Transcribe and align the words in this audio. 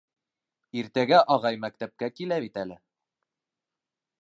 «Иртәгә 0.81 1.19
ағай 1.35 1.59
мәктәпкә 1.65 2.09
килә 2.21 2.41
бит 2.47 2.59
әле». 2.63 2.79